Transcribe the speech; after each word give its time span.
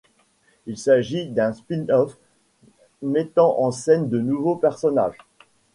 Il 0.65 0.79
s'agît 0.79 1.27
d'un 1.27 1.53
spin-off, 1.53 2.17
mettant 3.03 3.59
en 3.61 3.69
scène 3.69 4.09
de 4.09 4.17
nouveaux 4.19 4.55
personnages. 4.55 5.19